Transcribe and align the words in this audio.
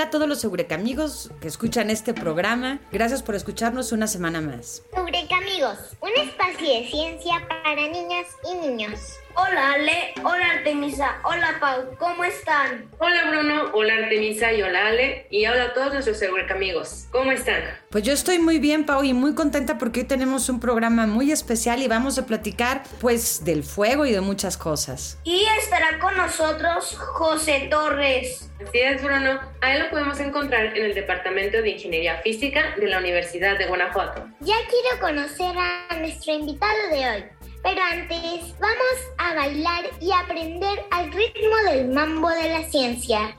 Hola 0.00 0.06
a 0.06 0.10
todos 0.12 0.26
los 0.26 0.42
Eureka 0.44 0.76
amigos 0.76 1.30
que 1.42 1.48
escuchan 1.48 1.90
este 1.90 2.14
programa. 2.14 2.80
Gracias 2.90 3.22
por 3.22 3.34
escucharnos 3.34 3.92
una 3.92 4.06
semana 4.06 4.40
más. 4.40 4.82
Eureka, 4.96 5.36
amigos. 5.36 5.76
Un 6.00 6.08
espacio 6.16 6.66
de 6.66 6.88
ciencia 6.88 7.46
para 7.46 7.86
niñas 7.86 8.26
y 8.50 8.66
niños. 8.66 8.98
Hola 9.42 9.72
Ale, 9.72 10.12
hola 10.22 10.50
Artemisa, 10.50 11.18
hola 11.24 11.56
Pau, 11.58 11.96
¿cómo 11.98 12.24
están? 12.24 12.90
Hola 12.98 13.30
Bruno, 13.30 13.70
hola 13.72 13.94
Artemisa 13.94 14.52
y 14.52 14.60
hola 14.60 14.88
Ale 14.88 15.26
y 15.30 15.46
hola 15.46 15.64
a 15.64 15.72
todos 15.72 15.94
nuestros 15.94 16.20
Eureka 16.20 16.52
amigos. 16.52 17.06
¿Cómo 17.10 17.32
están? 17.32 17.62
Pues 17.90 18.04
yo 18.04 18.12
estoy 18.12 18.38
muy 18.38 18.58
bien, 18.58 18.84
Pau, 18.84 19.02
y 19.02 19.14
muy 19.14 19.34
contenta 19.34 19.78
porque 19.78 20.00
hoy 20.00 20.06
tenemos 20.06 20.50
un 20.50 20.60
programa 20.60 21.06
muy 21.06 21.32
especial 21.32 21.80
y 21.80 21.88
vamos 21.88 22.18
a 22.18 22.26
platicar 22.26 22.82
pues 23.00 23.42
del 23.42 23.64
fuego 23.64 24.04
y 24.04 24.12
de 24.12 24.20
muchas 24.20 24.58
cosas. 24.58 25.18
Y 25.24 25.46
estará 25.58 25.98
con 25.98 26.14
nosotros 26.18 26.96
José 26.98 27.68
Torres. 27.70 28.50
Así 28.62 28.78
es, 28.78 29.02
Bruno. 29.02 29.40
A 29.62 29.74
él 29.74 29.84
lo 29.84 29.90
podemos 29.90 30.20
encontrar 30.20 30.76
en 30.76 30.84
el 30.84 30.94
Departamento 30.94 31.62
de 31.62 31.70
Ingeniería 31.70 32.18
Física 32.18 32.76
de 32.78 32.88
la 32.88 32.98
Universidad 32.98 33.56
de 33.56 33.66
Guanajuato. 33.66 34.28
Ya 34.40 34.56
quiero 34.68 35.00
conocer 35.00 35.56
a 35.56 35.96
nuestro 35.96 36.34
invitado 36.34 36.88
de 36.92 37.08
hoy. 37.08 37.24
Pero 37.62 37.80
antes 37.82 38.58
vamos 38.58 38.98
a 39.18 39.34
bailar 39.34 39.84
y 40.00 40.10
aprender 40.12 40.86
al 40.90 41.12
ritmo 41.12 41.56
del 41.70 41.88
mambo 41.88 42.30
de 42.30 42.48
la 42.48 42.64
ciencia. 42.70 43.36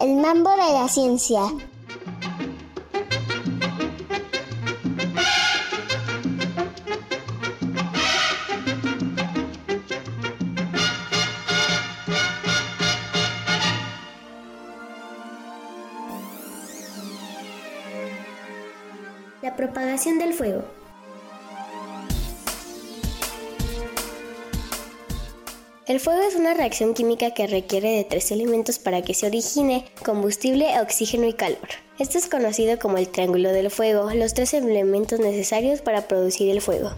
El 0.00 0.16
mambo 0.16 0.50
de 0.50 0.72
la 0.72 0.88
ciencia. 0.88 1.42
Propagación 19.58 20.20
del 20.20 20.34
fuego. 20.34 20.62
El 25.88 25.98
fuego 25.98 26.22
es 26.22 26.36
una 26.36 26.54
reacción 26.54 26.94
química 26.94 27.32
que 27.32 27.48
requiere 27.48 27.90
de 27.90 28.04
tres 28.04 28.30
elementos 28.30 28.78
para 28.78 29.02
que 29.02 29.14
se 29.14 29.26
origine 29.26 29.84
combustible, 30.04 30.80
oxígeno 30.80 31.26
y 31.26 31.32
calor. 31.32 31.68
Esto 31.98 32.18
es 32.18 32.28
conocido 32.28 32.78
como 32.78 32.98
el 32.98 33.08
triángulo 33.08 33.50
del 33.50 33.72
fuego, 33.72 34.08
los 34.14 34.32
tres 34.32 34.54
elementos 34.54 35.18
necesarios 35.18 35.80
para 35.80 36.06
producir 36.06 36.50
el 36.50 36.60
fuego. 36.60 36.92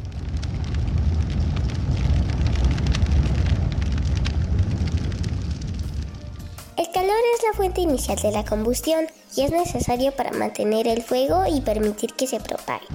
Inicial 7.79 8.19
de 8.19 8.33
la 8.33 8.45
combustión 8.45 9.07
y 9.37 9.43
es 9.43 9.51
necesario 9.51 10.13
para 10.13 10.33
mantener 10.33 10.89
el 10.89 11.03
fuego 11.03 11.45
y 11.47 11.61
permitir 11.61 12.15
que 12.15 12.27
se 12.27 12.41
propague. 12.41 12.87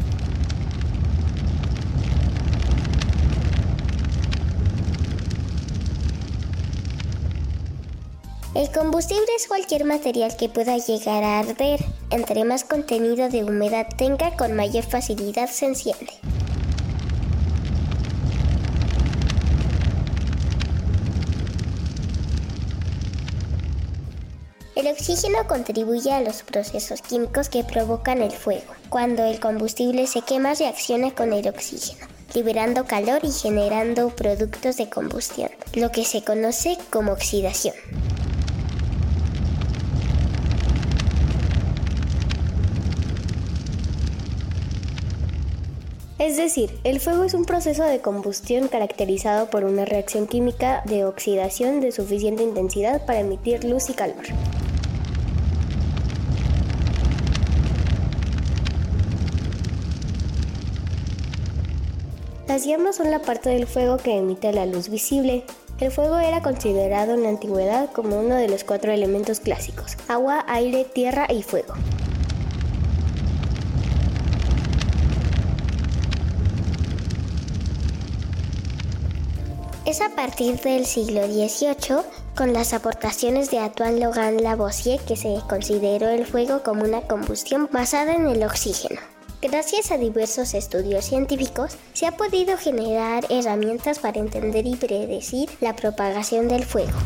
El 8.56 8.72
combustible 8.72 9.26
es 9.38 9.48
cualquier 9.48 9.84
material 9.84 10.36
que 10.38 10.48
pueda 10.48 10.78
llegar 10.78 11.26
a 11.26 11.40
arder. 11.40 11.84
Entre 12.10 12.46
más 12.46 12.64
contenido 12.64 13.28
de 13.28 13.44
humedad 13.44 13.86
tenga, 13.98 14.38
con 14.38 14.54
mayor 14.54 14.86
facilidad 14.86 15.50
se 15.50 15.66
enciende. 15.66 16.25
El 24.76 24.88
oxígeno 24.88 25.48
contribuye 25.48 26.12
a 26.12 26.20
los 26.20 26.44
procesos 26.44 27.02
químicos 27.02 27.48
que 27.48 27.64
provocan 27.64 28.22
el 28.22 28.34
fuego. 28.34 28.74
Cuando 28.90 29.24
el 29.24 29.40
combustible 29.40 30.06
se 30.06 30.22
quema 30.22 30.54
reacciona 30.54 31.12
con 31.12 31.32
el 31.32 31.48
oxígeno, 31.48 32.06
liberando 32.34 32.84
calor 32.84 33.22
y 33.24 33.32
generando 33.32 34.10
productos 34.10 34.76
de 34.76 34.90
combustión, 34.90 35.50
lo 35.76 35.94
que 35.94 36.04
se 36.04 36.26
conoce 36.26 36.78
como 36.90 37.14
oxidación. 37.14 37.74
Es 46.20 46.36
decir, 46.36 46.78
el 46.84 47.00
fuego 47.00 47.24
es 47.24 47.34
un 47.34 47.46
proceso 47.46 47.84
de 47.84 48.02
combustión 48.02 48.68
caracterizado 48.68 49.50
por 49.50 49.64
una 49.64 49.86
reacción 49.86 50.28
química 50.28 50.82
de 50.84 51.06
oxidación 51.06 51.80
de 51.80 51.94
suficiente 51.94 52.44
intensidad 52.44 53.06
para 53.06 53.22
emitir 53.22 53.64
luz 53.64 53.90
y 53.90 53.94
calor. 53.94 54.26
Las 62.48 62.64
llamas 62.64 62.98
son 62.98 63.10
la 63.10 63.20
parte 63.20 63.50
del 63.50 63.66
fuego 63.66 63.98
que 63.98 64.18
emite 64.18 64.54
la 64.54 64.68
luz 64.68 64.90
visible. 64.90 65.44
El 65.80 65.92
fuego 65.92 66.20
era 66.20 66.44
considerado 66.44 67.16
en 67.16 67.24
la 67.24 67.30
antigüedad 67.30 67.92
como 67.92 68.20
uno 68.20 68.36
de 68.36 68.48
los 68.48 68.64
cuatro 68.64 68.92
elementos 68.92 69.40
clásicos, 69.40 69.98
agua, 70.08 70.46
aire, 70.48 70.86
tierra 70.86 71.28
y 71.28 71.42
fuego. 71.42 71.74
Es 79.88 80.02
a 80.02 80.10
partir 80.10 80.60
del 80.62 80.86
siglo 80.86 81.26
XVIII, 81.26 82.04
con 82.36 82.54
las 82.54 82.74
aportaciones 82.74 83.50
de 83.50 83.58
Antoine 83.60 84.00
Logan 84.00 84.44
Lavoisier, 84.44 85.00
que 85.00 85.16
se 85.16 85.40
consideró 85.50 86.10
el 86.10 86.26
fuego 86.26 86.62
como 86.64 86.84
una 86.84 87.02
combustión 87.02 87.70
basada 87.72 88.14
en 88.14 88.28
el 88.28 88.44
oxígeno. 88.44 89.15
Gracias 89.48 89.92
a 89.92 89.98
diversos 90.00 90.56
estudios 90.56 91.06
científicos, 91.06 91.78
se 91.94 92.08
ha 92.08 92.12
podido 92.14 92.58
generar 92.58 93.26
herramientas 93.30 94.00
para 94.00 94.20
entender 94.20 94.66
y 94.66 94.76
predecir 94.76 95.50
la 95.62 95.76
propagación 95.76 96.48
del 96.48 96.66
fuego. 96.66 96.98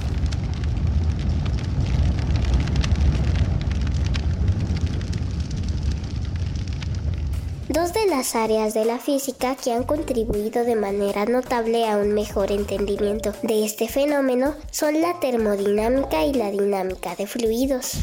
Dos 7.68 7.92
de 7.94 8.08
las 8.08 8.36
áreas 8.36 8.74
de 8.74 8.86
la 8.86 9.00
física 9.00 9.58
que 9.58 9.74
han 9.74 9.84
contribuido 9.84 10.64
de 10.64 10.76
manera 10.76 11.26
notable 11.26 11.90
a 11.90 11.98
un 11.98 12.14
mejor 12.14 12.54
entendimiento 12.54 13.34
de 13.44 13.66
este 13.66 13.90
fenómeno 13.90 14.56
son 14.72 15.02
la 15.02 15.20
termodinámica 15.20 16.26
y 16.26 16.34
la 16.34 16.52
dinámica 16.52 17.16
de 17.16 17.28
fluidos. 17.28 17.98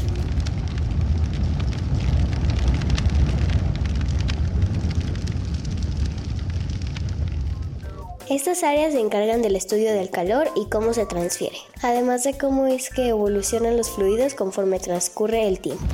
Estas 8.29 8.63
áreas 8.63 8.91
se 8.91 8.99
encargan 8.99 9.41
del 9.41 9.55
estudio 9.55 9.93
del 9.93 10.09
calor 10.09 10.49
y 10.53 10.65
cómo 10.65 10.93
se 10.93 11.05
transfiere, 11.05 11.55
además 11.81 12.25
de 12.25 12.37
cómo 12.37 12.67
es 12.67 12.89
que 12.89 13.07
evolucionan 13.07 13.77
los 13.77 13.89
fluidos 13.89 14.35
conforme 14.35 14.79
transcurre 14.79 15.47
el 15.47 15.61
tiempo. 15.61 15.85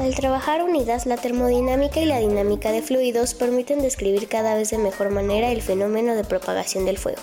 Al 0.00 0.14
trabajar 0.16 0.64
unidas, 0.64 1.06
la 1.06 1.16
termodinámica 1.16 2.00
y 2.00 2.06
la 2.06 2.18
dinámica 2.18 2.72
de 2.72 2.82
fluidos 2.82 3.34
permiten 3.34 3.80
describir 3.80 4.26
cada 4.26 4.56
vez 4.56 4.70
de 4.70 4.78
mejor 4.78 5.10
manera 5.10 5.52
el 5.52 5.62
fenómeno 5.62 6.16
de 6.16 6.24
propagación 6.24 6.84
del 6.84 6.98
fuego. 6.98 7.22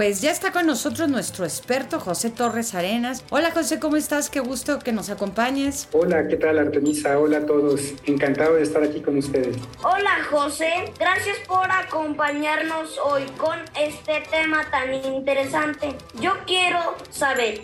Pues 0.00 0.22
ya 0.22 0.30
está 0.30 0.50
con 0.50 0.66
nosotros 0.66 1.10
nuestro 1.10 1.44
experto 1.44 2.00
José 2.00 2.30
Torres 2.30 2.74
Arenas. 2.74 3.22
Hola 3.28 3.50
José, 3.50 3.78
¿cómo 3.78 3.96
estás? 3.96 4.30
Qué 4.30 4.40
gusto 4.40 4.78
que 4.78 4.92
nos 4.92 5.10
acompañes. 5.10 5.88
Hola, 5.92 6.26
¿qué 6.26 6.38
tal 6.38 6.58
Artemisa? 6.58 7.18
Hola 7.18 7.36
a 7.36 7.44
todos. 7.44 7.92
Encantado 8.06 8.54
de 8.54 8.62
estar 8.62 8.82
aquí 8.82 9.02
con 9.02 9.18
ustedes. 9.18 9.58
Hola 9.82 10.24
José, 10.30 10.70
gracias 10.98 11.36
por 11.46 11.70
acompañarnos 11.70 12.98
hoy 13.04 13.24
con 13.36 13.58
este 13.78 14.22
tema 14.30 14.64
tan 14.70 14.94
interesante. 14.94 15.94
Yo 16.18 16.32
quiero 16.46 16.78
saber, 17.10 17.60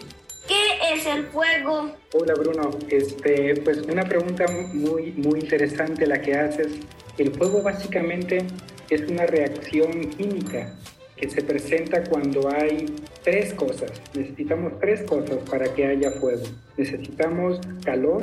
¿Qué 0.46 0.94
es 0.94 1.06
el 1.06 1.24
fuego? 1.28 1.90
Hola 2.12 2.34
Bruno, 2.34 2.70
este, 2.90 3.62
pues 3.64 3.78
una 3.78 4.04
pregunta 4.04 4.44
muy, 4.74 5.12
muy 5.12 5.40
interesante 5.40 6.06
la 6.06 6.20
que 6.20 6.34
haces. 6.34 6.68
El 7.16 7.32
fuego 7.32 7.62
básicamente 7.62 8.46
es 8.90 9.00
una 9.08 9.24
reacción 9.24 10.10
química 10.10 10.76
que 11.16 11.30
se 11.30 11.42
presenta 11.42 12.04
cuando 12.04 12.48
hay 12.48 12.86
tres 13.24 13.54
cosas. 13.54 13.90
Necesitamos 14.14 14.78
tres 14.80 15.02
cosas 15.02 15.38
para 15.50 15.72
que 15.74 15.86
haya 15.86 16.10
fuego. 16.12 16.44
Necesitamos 16.76 17.60
calor, 17.84 18.22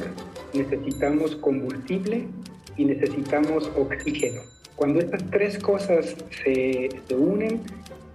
necesitamos 0.53 1.35
combustible 1.37 2.27
y 2.77 2.85
necesitamos 2.85 3.69
oxígeno. 3.75 4.41
Cuando 4.75 4.99
estas 4.99 5.23
tres 5.29 5.57
cosas 5.59 6.15
se, 6.43 6.89
se 7.07 7.15
unen, 7.15 7.61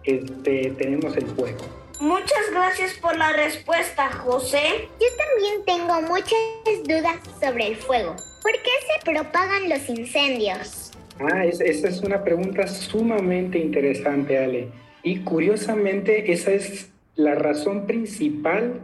este, 0.05 0.71
tenemos 0.79 1.17
el 1.17 1.27
fuego. 1.27 1.59
Muchas 2.01 2.51
gracias 2.53 2.95
por 2.95 3.17
la 3.17 3.33
respuesta, 3.33 4.09
José. 4.11 4.89
Yo 5.01 5.07
también 5.17 5.65
tengo 5.67 6.01
muchas 6.03 6.39
dudas 6.85 7.17
sobre 7.41 7.69
el 7.69 7.77
fuego. 7.77 8.15
¿Por 8.43 8.53
qué 8.53 8.71
se 8.87 9.05
propagan 9.05 9.69
los 9.69 9.89
incendios? 9.89 10.93
Ah, 11.21 11.45
esa 11.45 11.89
es 11.89 12.03
una 12.03 12.23
pregunta 12.23 12.67
sumamente 12.67 13.59
interesante, 13.59 14.39
Ale. 14.39 14.69
Y 15.03 15.21
curiosamente, 15.21 16.33
esa 16.33 16.53
es 16.53 16.93
la 17.17 17.35
razón 17.35 17.87
principal 17.87 18.81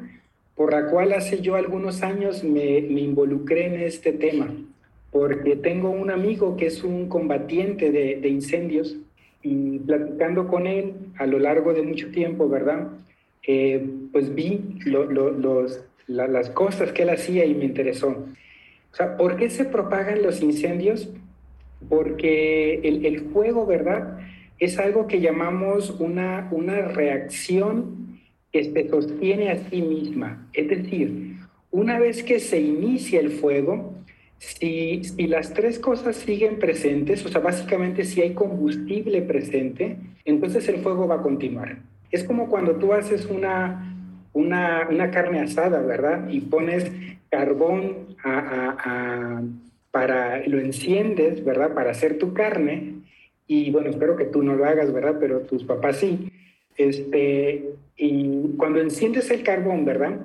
por 0.56 0.72
la 0.72 0.86
cual 0.86 1.12
hace 1.12 1.40
yo 1.40 1.54
algunos 1.54 2.02
años 2.02 2.42
me, 2.44 2.80
me, 2.82 3.00
involucré 3.00 3.66
en 3.66 3.80
este 3.80 4.12
tema, 4.12 4.52
porque 5.10 5.56
tengo 5.56 5.90
un 5.90 6.10
amigo 6.10 6.56
que 6.56 6.66
es 6.66 6.82
un 6.84 7.08
combatiente 7.08 7.90
de, 7.90 8.16
de 8.16 8.28
incendios 8.28 8.96
y 9.42 9.78
platicando 9.80 10.48
con 10.48 10.66
él 10.66 10.94
a 11.18 11.26
lo 11.26 11.38
largo 11.38 11.72
de 11.72 11.82
mucho 11.82 12.10
tiempo, 12.10 12.48
¿verdad? 12.48 12.88
Eh, 13.46 13.84
pues 14.12 14.34
vi 14.34 14.78
lo, 14.86 15.04
lo, 15.04 15.30
los, 15.30 15.80
las 16.06 16.50
cosas 16.50 16.92
que 16.92 17.02
él 17.02 17.10
hacía 17.10 17.44
y 17.44 17.54
me 17.54 17.64
interesó. 17.64 18.08
O 18.92 18.96
sea, 18.96 19.16
¿por 19.16 19.36
qué 19.36 19.50
se 19.50 19.64
propagan 19.64 20.22
los 20.22 20.40
incendios? 20.40 21.08
Porque 21.88 22.80
el, 22.82 23.20
fuego, 23.32 23.66
¿verdad? 23.66 24.18
Es 24.58 24.78
algo 24.78 25.06
que 25.06 25.20
llamamos 25.20 25.90
una, 26.00 26.48
una 26.50 26.82
reacción 26.82 28.18
que 28.52 28.64
se 28.64 28.88
sostiene 28.88 29.50
a 29.50 29.58
sí 29.68 29.82
misma. 29.82 30.48
Es 30.52 30.68
decir, 30.68 31.36
una 31.70 31.98
vez 31.98 32.22
que 32.22 32.38
se 32.38 32.60
inicia 32.60 33.20
el 33.20 33.30
fuego, 33.30 33.94
si, 34.38 35.02
si, 35.04 35.26
las 35.26 35.54
tres 35.54 35.78
cosas 35.78 36.16
siguen 36.16 36.58
presentes, 36.58 37.24
o 37.24 37.28
sea, 37.28 37.40
básicamente 37.40 38.04
si 38.04 38.20
hay 38.20 38.34
combustible 38.34 39.22
presente, 39.22 39.96
entonces 40.24 40.68
el 40.68 40.78
fuego 40.78 41.08
va 41.08 41.16
a 41.16 41.22
continuar. 41.22 41.78
Es 42.10 42.22
como 42.24 42.48
cuando 42.48 42.76
tú 42.76 42.92
haces 42.92 43.26
una, 43.26 43.96
una, 44.32 44.86
una 44.90 45.10
carne 45.10 45.40
asada, 45.40 45.80
¿verdad? 45.80 46.28
Y 46.28 46.40
pones 46.40 46.90
carbón 47.30 48.16
a 48.22 49.42
para, 49.94 50.44
lo 50.48 50.58
enciendes, 50.58 51.44
¿verdad? 51.44 51.72
Para 51.72 51.92
hacer 51.92 52.18
tu 52.18 52.34
carne. 52.34 52.94
Y 53.46 53.70
bueno, 53.70 53.90
espero 53.90 54.16
que 54.16 54.24
tú 54.24 54.42
no 54.42 54.56
lo 54.56 54.64
hagas, 54.64 54.92
¿verdad? 54.92 55.18
Pero 55.20 55.42
tus 55.42 55.62
papás 55.62 55.98
sí. 55.98 56.32
Este, 56.76 57.70
y 57.96 58.56
cuando 58.56 58.80
enciendes 58.80 59.30
el 59.30 59.44
carbón, 59.44 59.84
¿verdad? 59.84 60.18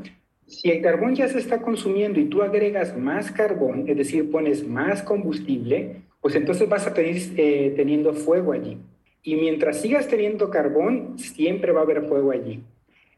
Si 0.47 0.71
el 0.71 0.81
carbón 0.81 1.13
ya 1.13 1.27
se 1.27 1.37
está 1.37 1.61
consumiendo 1.61 2.19
y 2.19 2.25
tú 2.25 2.41
agregas 2.41 2.97
más 2.97 3.29
carbón, 3.29 3.87
es 3.87 3.95
decir, 3.95 4.31
pones 4.31 4.67
más 4.67 5.03
combustible, 5.03 5.97
pues 6.19 6.33
entonces 6.33 6.67
vas 6.67 6.87
a 6.87 6.95
tener 6.95 7.15
eh, 7.37 7.71
teniendo 7.75 8.13
fuego 8.13 8.53
allí. 8.53 8.79
Y 9.21 9.35
mientras 9.35 9.81
sigas 9.81 10.07
teniendo 10.07 10.49
carbón, 10.49 11.19
siempre 11.19 11.73
va 11.73 11.81
a 11.81 11.83
haber 11.83 12.07
fuego 12.07 12.31
allí. 12.31 12.63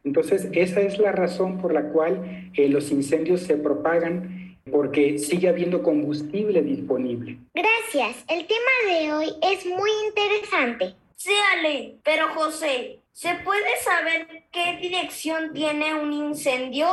Entonces, 0.03 0.49
esa 0.51 0.81
es 0.81 0.99
la 0.99 1.13
razón 1.13 1.59
por 1.59 1.73
la 1.73 1.83
cual 1.93 2.51
eh, 2.55 2.67
los 2.67 2.91
incendios 2.91 3.39
se 3.39 3.55
propagan 3.55 4.40
porque 4.69 5.17
sigue 5.17 5.49
habiendo 5.49 5.81
combustible 5.81 6.61
disponible. 6.61 7.37
Gracias. 7.53 8.23
El 8.27 8.45
tema 8.45 8.71
de 8.87 9.13
hoy 9.13 9.27
es 9.41 9.65
muy 9.65 9.89
interesante. 10.07 10.95
Sí, 11.15 11.31
Ale, 11.55 11.95
pero 12.03 12.29
José, 12.29 12.99
¿se 13.11 13.35
puede 13.43 13.77
saber 13.83 14.27
qué 14.51 14.77
dirección 14.81 15.53
tiene 15.53 15.93
un 15.93 16.13
incendio? 16.13 16.87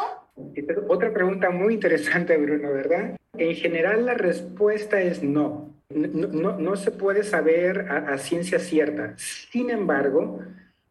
otra 0.89 1.13
pregunta 1.13 1.51
muy 1.51 1.75
interesante, 1.75 2.37
Bruno, 2.37 2.73
¿verdad? 2.73 3.17
En 3.37 3.57
general 3.57 4.07
la 4.07 4.15
respuesta 4.15 5.01
es 5.01 5.23
no. 5.23 5.75
No, 5.91 6.59
no, 6.59 6.77
se 6.77 6.91
puede 6.91 7.25
saber 7.25 7.87
a, 7.91 8.13
a 8.13 8.19
ciencia 8.19 8.59
cierta. 8.59 9.15
Sin 9.17 9.71
embargo, 9.71 10.41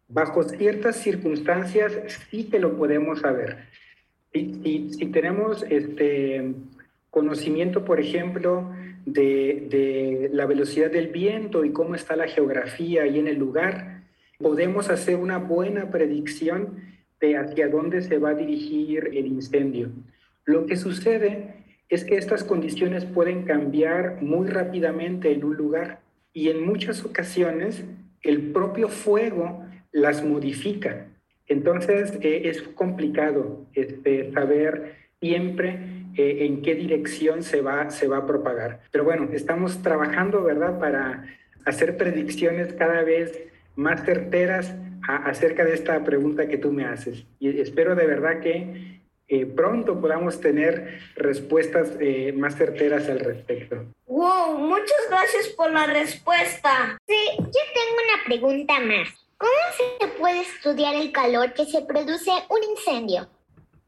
bajo 0.08 0.44
ciertas 0.44 0.98
circunstancias 0.98 1.94
sí 2.32 2.46
que 2.46 2.60
lo 2.60 2.76
podemos 2.78 3.20
saber. 3.20 3.68
Si, 4.34 4.90
si, 4.94 5.06
tenemos 5.08 5.64
este 5.70 6.54
conocimiento, 7.10 7.86
por 7.86 8.00
ejemplo, 8.00 8.72
de, 9.06 9.68
de, 9.70 10.30
la 10.34 10.46
velocidad 10.46 10.92
del 10.92 11.08
viento 11.08 11.64
y 11.64 11.72
cómo 11.72 11.96
está 11.96 12.16
la 12.16 12.28
geografía 12.28 13.04
ahí 13.04 13.20
en 13.20 13.28
el 13.28 13.38
lugar, 13.38 14.04
podemos 14.38 14.90
hacer 14.90 15.16
una 15.16 15.38
buena 15.38 15.90
predicción 15.90 16.82
de 17.20 17.38
hacia 17.38 17.70
dónde 17.70 18.02
se 18.02 18.18
va 18.18 18.30
a 18.30 18.36
dirigir 18.36 19.10
el 19.14 19.28
incendio. 19.28 19.90
Lo 20.46 20.66
que 20.66 20.76
sucede 20.76 21.56
es 21.90 22.04
que 22.04 22.16
estas 22.16 22.44
condiciones 22.44 23.06
pueden 23.06 23.44
cambiar 23.44 24.22
muy 24.22 24.48
rápidamente 24.48 25.32
en 25.32 25.44
un 25.44 25.56
lugar 25.56 26.02
y 26.34 26.50
en 26.50 26.66
muchas 26.66 27.04
ocasiones 27.06 27.84
el 28.22 28.52
propio 28.52 28.90
fuego 28.90 29.66
las 29.92 30.24
modifica. 30.24 31.08
Entonces 31.48 32.18
eh, 32.22 32.42
es 32.46 32.62
complicado 32.62 33.66
este, 33.74 34.32
saber 34.34 34.96
siempre 35.22 35.80
eh, 36.16 36.46
en 36.46 36.62
qué 36.62 36.76
dirección 36.76 37.44
se 37.44 37.62
va, 37.62 37.90
se 37.90 38.08
va 38.08 38.18
a 38.18 38.26
propagar. 38.26 38.82
Pero 38.92 39.04
bueno, 39.04 39.30
estamos 39.34 39.82
trabajando, 39.82 40.44
¿verdad?, 40.44 40.80
para 40.80 41.26
hacer 41.66 41.98
predicciones 41.98 42.74
cada 42.74 43.04
vez 43.04 43.44
más 43.76 44.04
certeras 44.06 44.74
acerca 45.08 45.64
de 45.64 45.74
esta 45.74 46.04
pregunta 46.04 46.48
que 46.48 46.58
tú 46.58 46.72
me 46.72 46.86
haces. 46.86 47.26
Y 47.40 47.60
espero 47.62 47.96
de 47.96 48.08
verdad 48.08 48.40
que 48.42 49.02
eh, 49.28 49.46
pronto 49.46 50.02
podamos 50.02 50.42
tener 50.42 51.00
respuestas 51.16 51.98
más 52.36 52.56
certeras 52.56 53.08
al 53.08 53.20
respecto. 53.20 53.86
¡Wow! 54.06 54.58
Muchas 54.58 54.98
gracias 55.10 55.50
por 55.50 55.72
la 55.72 55.86
respuesta. 55.86 56.98
Sí, 57.08 57.16
yo 57.38 57.46
tengo 57.46 57.98
una 58.06 58.24
pregunta 58.26 58.80
más. 58.80 59.10
¿Cómo 59.38 59.52
se 60.00 60.08
puede 60.20 60.42
estudiar 60.42 60.96
el 60.96 61.12
calor 61.12 61.54
que 61.54 61.66
se 61.66 61.84
produce 61.84 62.32
un 62.50 62.64
incendio? 62.72 63.30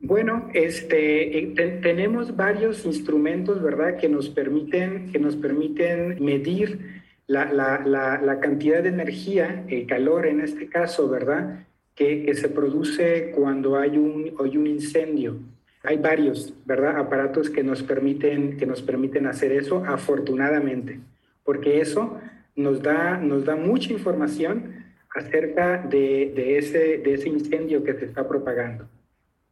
Bueno, 0.01 0.49
este, 0.53 1.39
eh, 1.39 1.79
tenemos 1.81 2.35
varios 2.37 2.85
instrumentos, 2.85 3.61
¿verdad?, 3.61 3.97
que 3.97 4.07
nos 4.07 4.29
permiten, 4.29 5.11
que 5.11 5.19
nos 5.19 5.35
permiten 5.35 6.23
medir 6.23 7.01
la, 7.27 7.51
la, 7.51 8.39
cantidad 8.39 8.81
de 8.81 8.89
energía, 8.89 9.65
el 9.67 9.85
calor 9.87 10.25
en 10.25 10.39
este 10.39 10.67
caso, 10.69 11.09
¿verdad?, 11.09 11.65
que, 11.95 12.23
que, 12.23 12.33
se 12.33 12.47
produce 12.47 13.31
cuando 13.35 13.77
hay 13.77 13.97
un, 13.97 14.33
hay 14.41 14.55
un 14.55 14.67
incendio. 14.67 15.37
Hay 15.83 15.97
varios, 15.97 16.53
¿verdad?, 16.65 16.97
aparatos 16.97 17.49
que 17.49 17.61
nos, 17.61 17.83
permiten, 17.83 18.55
que 18.55 18.65
nos 18.65 18.81
permiten 18.81 19.27
hacer 19.27 19.51
eso, 19.51 19.83
afortunadamente, 19.85 21.01
porque 21.43 21.81
eso 21.81 22.17
nos 22.55 22.81
da, 22.81 23.17
nos 23.17 23.43
da 23.43 23.57
mucha 23.57 23.91
información 23.91 24.85
acerca 25.13 25.77
de, 25.77 26.31
de, 26.33 26.57
ese, 26.57 26.99
de 26.99 27.13
ese 27.15 27.27
incendio 27.27 27.83
que 27.83 27.95
se 27.95 28.05
está 28.05 28.25
propagando. 28.25 28.87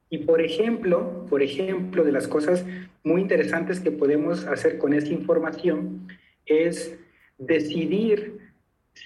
Y 0.10 0.20
por 0.20 0.42
ejemplo, 0.42 1.26
por 1.30 1.42
ejemplo, 1.42 2.04
de 2.04 2.12
las 2.12 2.28
cosas 2.28 2.66
muy 3.04 3.22
interesantes 3.22 3.80
que 3.80 3.92
podemos 3.92 4.46
hacer 4.46 4.78
con 4.78 4.94
esa 4.94 5.08
información 5.08 6.08
es 6.46 6.98
decidir 7.38 8.40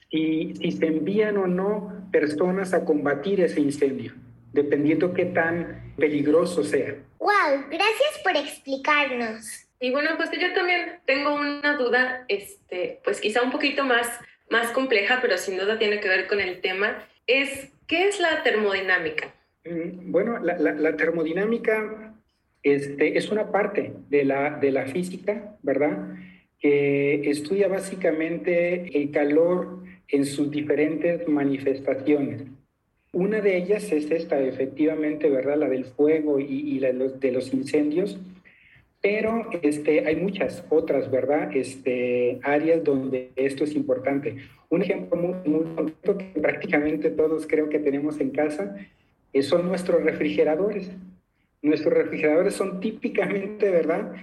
si, 0.10 0.54
si 0.56 0.72
se 0.72 0.86
envían 0.86 1.38
o 1.38 1.48
no 1.48 2.08
personas 2.12 2.74
a 2.74 2.86
combatir 2.86 3.42
ese 3.42 3.62
incendio, 3.62 4.14
dependiendo 4.54 5.14
qué 5.14 5.26
tan 5.26 5.94
peligroso 5.98 6.64
sea. 6.64 6.96
¡Wow! 7.20 7.66
Gracias 7.70 8.20
por 8.24 8.36
explicarnos. 8.36 9.68
Y 9.80 9.92
bueno, 9.92 10.12
pues 10.16 10.30
yo 10.32 10.54
también 10.54 11.00
tengo 11.06 11.34
una 11.34 11.76
duda, 11.76 12.26
este, 12.28 13.00
pues 13.04 13.20
quizá 13.20 13.42
un 13.42 13.52
poquito 13.52 13.84
más, 13.84 14.08
más 14.50 14.70
compleja, 14.72 15.20
pero 15.22 15.38
sin 15.38 15.58
duda 15.58 15.80
tiene 15.80 16.00
que 16.00 16.08
ver 16.08 16.28
con 16.28 16.40
el 16.40 16.62
tema, 16.62 17.04
es 17.26 17.72
¿qué 17.88 18.08
es 18.08 18.20
la 18.20 18.44
termodinámica? 18.44 19.34
Mm, 19.64 20.12
bueno, 20.12 20.40
la, 20.40 20.96
termodinámica 20.96 22.16
este, 22.64 23.18
es 23.18 23.32
una 23.32 23.52
parte 23.52 23.94
de 24.10 24.26
la, 24.26 24.58
de 24.58 24.72
la 24.72 24.88
física, 24.88 25.58
¿verdad? 25.62 26.16
Que 26.60 27.30
estudia 27.30 27.68
básicamente 27.68 28.98
el 28.98 29.12
calor 29.12 29.84
en 30.08 30.26
sus 30.26 30.50
diferentes 30.50 31.28
manifestaciones. 31.28 32.44
Una 33.14 33.42
de 33.42 33.58
ellas 33.58 33.92
es 33.92 34.10
esta, 34.10 34.40
efectivamente, 34.40 35.30
¿verdad? 35.30 35.58
La 35.58 35.70
del 35.70 35.86
fuego 35.86 36.40
y, 36.40 36.80
la 36.80 36.92
de 36.92 37.32
los, 37.32 37.54
incendios, 37.54 38.20
pero 39.02 39.50
este, 39.62 40.06
hay 40.08 40.16
muchas 40.16 40.66
otras, 40.70 41.12
¿verdad? 41.12 41.56
Este, 41.56 42.40
áreas 42.42 42.84
donde 42.84 43.32
esto 43.36 43.64
es 43.64 43.76
importante. 43.76 44.38
Un 44.70 44.82
ejemplo 44.82 45.18
muy, 45.18 45.34
muy 45.46 45.66
concreto 45.76 46.18
que 46.18 46.40
prácticamente 46.40 47.12
todos 47.12 47.46
creo 47.48 47.70
que 47.70 47.80
tenemos 47.80 48.20
en 48.20 48.30
casa 48.30 48.76
son 49.42 49.68
nuestros 49.68 50.04
refrigeradores. 50.04 50.90
Nuestros 51.62 51.94
refrigeradores 51.94 52.56
son 52.56 52.80
típicamente, 52.80 53.70
¿verdad? 53.70 54.14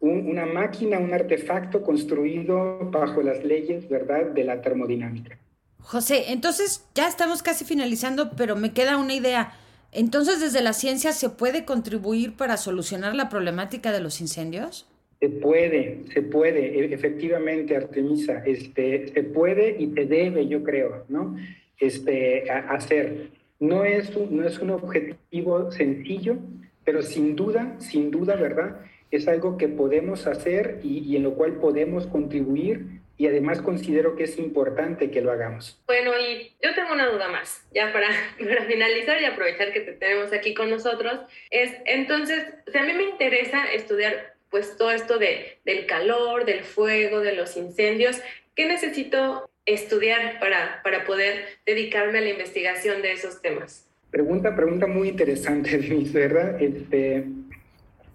una 0.00 0.44
máquina, 0.44 0.98
un 0.98 1.14
artefacto 1.14 1.82
construido 1.82 2.78
bajo 2.90 3.22
las 3.22 3.42
leyes, 3.42 3.88
¿verdad?, 3.88 4.26
de 4.32 4.44
la 4.44 4.60
termodinámica. 4.60 5.38
José, 5.78 6.32
entonces 6.32 6.86
ya 6.94 7.08
estamos 7.08 7.42
casi 7.42 7.64
finalizando, 7.64 8.32
pero 8.36 8.56
me 8.56 8.72
queda 8.72 8.98
una 8.98 9.14
idea. 9.14 9.54
Entonces, 9.92 10.40
desde 10.40 10.60
la 10.60 10.72
ciencia 10.72 11.12
se 11.12 11.30
puede 11.30 11.64
contribuir 11.64 12.36
para 12.36 12.56
solucionar 12.56 13.14
la 13.14 13.28
problemática 13.28 13.92
de 13.92 14.00
los 14.00 14.20
incendios? 14.20 14.86
Se 15.20 15.28
puede, 15.28 16.04
se 16.12 16.22
puede, 16.22 16.80
e, 16.80 16.92
efectivamente, 16.92 17.76
Artemisa, 17.76 18.42
este, 18.44 19.08
se 19.08 19.22
puede 19.22 19.76
y 19.78 19.92
se 19.92 20.04
debe, 20.06 20.48
yo 20.48 20.62
creo, 20.64 21.04
¿no? 21.08 21.36
Este, 21.78 22.50
hacer. 22.50 23.30
No 23.60 23.84
es, 23.84 24.14
un, 24.16 24.36
no 24.36 24.46
es 24.46 24.58
un 24.58 24.70
objetivo 24.70 25.70
sencillo, 25.70 26.38
pero 26.84 27.02
sin 27.02 27.36
duda, 27.36 27.76
sin 27.78 28.10
duda, 28.10 28.36
¿verdad? 28.36 28.80
Es 29.10 29.28
algo 29.28 29.56
que 29.56 29.68
podemos 29.68 30.26
hacer 30.26 30.80
y, 30.82 31.16
en 31.16 31.22
lo 31.22 31.34
cual 31.34 31.54
podemos 31.54 32.06
contribuir 32.06 33.00
y 33.16 33.28
además 33.28 33.62
considero 33.62 34.16
que 34.16 34.24
es 34.24 34.38
importante 34.38 35.10
que 35.10 35.20
lo 35.20 35.30
hagamos. 35.30 35.80
Bueno, 35.86 36.10
y 36.18 36.52
yo 36.60 36.74
tengo 36.74 36.92
una 36.92 37.06
duda 37.06 37.28
más, 37.28 37.64
ya 37.72 37.92
para, 37.92 38.08
para 38.38 38.64
finalizar 38.64 39.20
y 39.22 39.24
aprovechar 39.24 39.72
que 39.72 39.80
te 39.80 39.92
tenemos 39.92 40.32
aquí 40.32 40.52
con 40.52 40.68
nosotros, 40.68 41.20
es 41.50 41.72
entonces, 41.86 42.44
si 42.70 42.76
a 42.76 42.82
mí 42.82 42.92
me 42.92 43.04
interesa 43.04 43.72
estudiar 43.72 44.34
pues 44.50 44.76
todo 44.76 44.90
esto 44.90 45.18
de, 45.18 45.58
del 45.64 45.86
calor, 45.86 46.44
del 46.44 46.62
fuego, 46.62 47.20
de 47.20 47.34
los 47.34 47.56
incendios, 47.56 48.20
¿qué 48.54 48.66
necesito 48.66 49.48
estudiar 49.66 50.38
para, 50.40 50.80
para 50.82 51.04
poder 51.04 51.44
dedicarme 51.64 52.18
a 52.18 52.20
la 52.20 52.30
investigación 52.30 53.02
de 53.02 53.12
esos 53.12 53.40
temas? 53.40 53.86
Pregunta, 54.10 54.54
pregunta 54.54 54.86
muy 54.86 55.08
interesante, 55.08 55.76
¿verdad? 56.12 56.60
Este, 56.62 57.24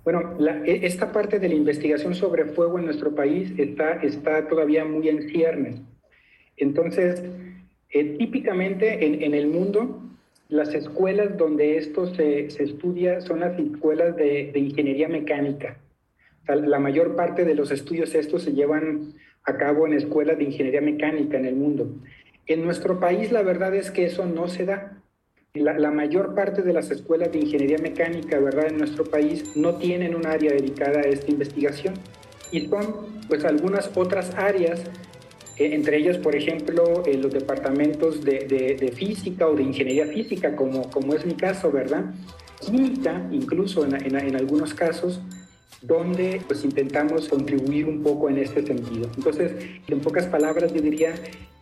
bueno, 0.04 0.38
e, 0.66 0.86
esta 0.86 1.12
parte 1.12 1.40
de 1.40 1.50
la 1.50 1.56
investigación 1.56 2.16
sobre 2.16 2.46
fuego 2.46 2.80
en 2.80 2.86
nuestro 2.86 3.14
país 3.14 3.52
está, 3.58 3.94
está 4.02 4.48
todavía 4.48 4.86
muy 4.86 5.10
en 5.10 5.30
ciernes. 5.30 5.82
Entonces, 6.58 7.24
eh, 7.92 8.16
típicamente 8.18 9.06
en, 9.06 9.34
el 9.34 9.48
mundo, 9.48 10.02
las 10.48 10.74
escuelas 10.74 11.38
donde 11.38 11.78
esto 11.78 12.14
se, 12.14 12.50
se 12.50 12.64
estudia 12.64 13.22
son 13.22 13.40
las 13.40 13.58
escuelas 13.58 14.16
de, 14.16 14.52
de 14.54 14.60
ingeniería 14.60 15.08
mecánica. 15.08 15.78
La 16.56 16.80
mayor 16.80 17.16
parte 17.16 17.46
de 17.46 17.56
los 17.56 17.72
estudios 17.72 18.16
estos 18.16 18.44
se 18.44 18.54
llevan 18.54 19.14
a 19.44 19.58
cabo 19.58 19.88
en 19.88 19.94
escuelas 19.94 20.38
de 20.38 20.46
ingeniería 20.46 20.82
mecánica 20.82 21.38
en 21.38 21.46
el 21.46 21.56
mundo. 21.56 21.90
En 22.48 22.64
nuestro 22.64 23.00
país 23.00 23.32
la 23.32 23.42
verdad 23.42 23.76
es 23.76 23.92
que 23.92 24.06
eso 24.06 24.26
no 24.26 24.48
se 24.48 24.66
da. 24.66 25.00
La, 25.54 25.90
mayor 25.90 26.36
parte 26.36 26.62
de 26.62 26.74
las 26.74 26.92
escuelas 26.92 27.32
de 27.32 27.40
ingeniería 27.40 27.80
mecánica, 27.80 28.40
¿verdad?, 28.40 28.68
en 28.68 28.78
nuestro 28.78 29.04
país 29.04 29.56
no 29.58 29.76
tienen 29.76 30.14
un 30.14 30.28
área 30.28 30.52
dedicada 30.52 31.00
a 31.00 31.04
esta 31.04 31.32
investigación. 31.32 31.96
Y 32.52 32.68
son, 32.68 33.24
pues, 33.28 33.44
algunas 33.46 33.90
otras 33.96 34.36
áreas, 34.36 34.84
eh, 35.58 35.74
entre 35.74 35.98
ellas, 35.98 36.20
por 36.20 36.36
ejemplo, 36.36 37.04
eh, 37.06 37.18
los 37.18 37.34
departamentos 37.34 38.24
de, 38.24 38.94
física 38.96 39.48
o 39.48 39.56
de 39.56 39.64
ingeniería 39.64 40.06
física, 40.06 40.56
como, 40.56 40.90
como 40.92 41.16
es 41.16 41.26
mi 41.26 41.34
caso, 41.34 41.72
¿verdad? 41.72 42.14
Química, 42.62 43.28
incluso 43.32 43.86
en, 43.86 43.96
en 43.96 44.36
algunos 44.36 44.76
casos, 44.76 45.20
donde 45.82 46.42
pues 46.48 46.64
intentamos 46.64 47.28
contribuir 47.30 47.86
un 47.86 48.04
poco 48.04 48.30
en 48.30 48.38
este 48.38 48.66
sentido. 48.66 49.10
Entonces, 49.16 49.54
en 49.88 50.00
pocas 50.02 50.26
palabras, 50.26 50.74
yo 50.74 50.82
diría 50.82 51.14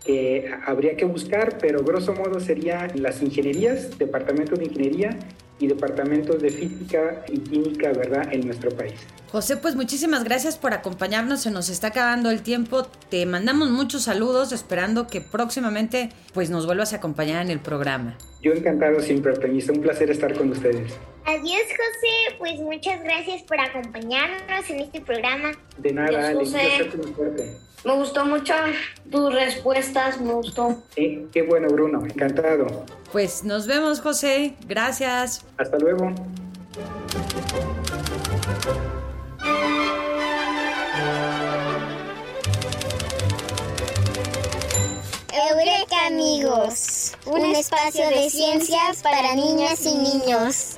que 0.06 0.50
habría 0.66 0.96
que 0.96 1.06
buscar, 1.06 1.58
pero 1.60 1.84
grosso 1.84 2.14
modo 2.14 2.40
sería 2.40 2.88
las 2.96 3.22
ingenierías, 3.22 3.98
departamentos 3.98 4.58
de 4.58 4.66
ingeniería 4.66 5.20
y 5.60 5.68
departamentos 5.68 6.42
de 6.42 6.50
física 6.50 7.24
y 7.28 7.40
química, 7.40 7.92
¿verdad?, 7.92 8.32
en 8.32 8.46
nuestro 8.46 8.72
país. 8.72 8.94
José, 9.32 9.58
pues 9.58 9.76
muchísimas 9.76 10.24
gracias 10.24 10.58
por 10.58 10.74
acompañarnos, 10.74 11.42
se 11.42 11.52
nos 11.52 11.70
está 11.70 11.88
acabando 11.88 12.30
el 12.30 12.42
tiempo, 12.42 12.88
te 13.10 13.26
mandamos 13.26 13.70
muchos 13.70 14.04
saludos, 14.04 14.52
esperando 14.54 15.08
que 15.08 15.20
próximamente 15.20 16.10
pues 16.34 16.50
nos 16.50 16.66
vuelvas 16.66 16.94
a 16.94 16.98
acompañar 16.98 17.44
en 17.44 17.52
el 17.52 17.60
programa. 17.60 18.18
Yo 18.42 18.54
encantado 18.54 19.02
siempre, 19.02 19.34
Artemisa, 19.34 19.74
un 19.74 19.82
placer 19.82 20.10
estar 20.10 20.34
con 20.34 20.52
ustedes. 20.52 20.94
Adiós, 21.28 21.64
José, 21.68 22.38
pues 22.38 22.58
muchas 22.62 23.04
gracias 23.04 23.42
por 23.42 23.60
acompañarnos 23.60 24.70
en 24.70 24.80
este 24.80 25.02
programa. 25.02 25.52
De 25.78 25.92
nada, 25.92 26.30
Ale, 26.30 26.46
Me 27.84 27.96
gustó 27.98 28.24
mucho 28.24 28.54
tus 29.12 29.34
respuestas, 29.34 30.22
me 30.22 30.32
gustó. 30.32 30.82
Sí, 30.96 31.28
qué 31.34 31.42
bueno, 31.42 31.68
Bruno, 31.68 32.06
encantado. 32.06 32.86
Pues 33.12 33.44
nos 33.44 33.68
vemos, 33.68 34.00
José, 34.00 34.56
gracias. 34.68 35.46
Hasta 35.58 35.78
luego. 35.80 36.14
Eureka 45.50 46.08
amigos, 46.08 47.18
un 47.26 47.54
espacio 47.54 48.08
de 48.12 48.30
ciencias 48.30 49.02
para 49.04 49.36
niñas 49.36 49.86
y 49.86 49.98
niños. 49.98 50.78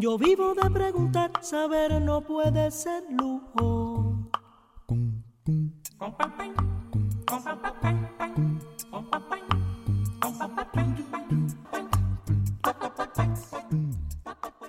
Yo 0.00 0.16
vivo 0.16 0.54
de 0.54 0.70
preguntar, 0.70 1.30
saber 1.42 2.00
no 2.00 2.22
puede 2.22 2.70
ser 2.70 3.02
lujo. 3.10 4.16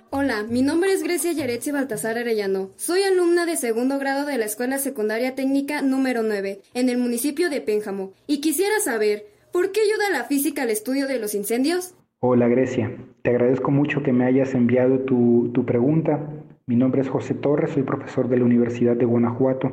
Hola 0.10 0.44
mi 0.50 0.62
nombre 0.64 0.92
es 0.92 1.02
Grecia 1.02 1.32
Yaretsi 1.32 1.72
Baltasar 1.72 2.18
Arellano. 2.18 2.72
Soy 2.76 3.04
alumna 3.04 3.46
de 3.46 3.56
segundo 3.56 4.00
grado 4.00 4.26
de 4.26 4.38
la 4.38 4.44
Escuela 4.44 4.80
Secundaria 4.80 5.34
Técnica 5.34 5.82
número 5.82 6.24
9, 6.24 6.62
en 6.74 6.90
el 6.90 6.98
municipio 6.98 7.50
de 7.50 7.62
Pénjamo, 7.62 8.12
y 8.28 8.42
quisiera 8.42 8.82
saber, 8.82 9.28
¿por 9.54 9.72
qué 9.72 9.80
ayuda 9.80 10.10
la 10.10 10.26
física 10.26 10.64
al 10.64 10.72
estudio 10.72 11.08
de 11.08 11.20
los 11.20 11.34
incendios? 11.36 11.94
Hola 12.20 12.50
Grecia, 12.50 12.98
te 13.22 13.30
agradezco 13.30 13.72
mucho 13.72 14.04
que 14.04 14.13
me 14.13 14.25
hayas 14.25 14.54
enviado 14.56 15.00
tu, 15.00 15.51
tu 15.54 15.66
pregunta. 15.66 16.20
Mi 16.66 16.75
nombre 16.75 17.01
es 17.01 17.10
José 17.10 17.34
Torres, 17.34 17.72
soy 17.72 17.84
profesor 17.84 18.28
de 18.30 18.38
la 18.38 18.46
Universidad 18.46 18.96
de 18.96 19.06
Guanajuato. 19.06 19.72